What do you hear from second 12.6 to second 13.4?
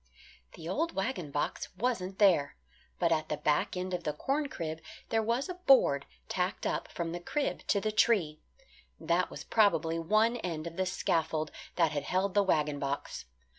box.